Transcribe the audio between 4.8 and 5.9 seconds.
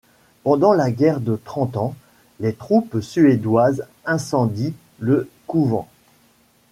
le couvent.